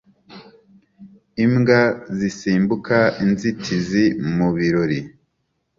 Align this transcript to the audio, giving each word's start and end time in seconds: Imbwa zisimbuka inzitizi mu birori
Imbwa 1.43 1.81
zisimbuka 2.17 2.97
inzitizi 3.23 4.03
mu 4.35 4.47
birori 4.57 4.99